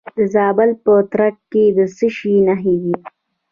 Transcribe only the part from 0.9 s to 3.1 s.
ترنک کې د څه شي نښې دي؟